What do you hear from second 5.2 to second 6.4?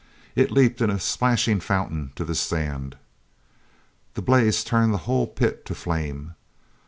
pit to flame.